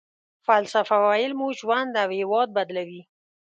[0.47, 3.01] فلسفه ويل مو ژوند او هېواد بدلوي.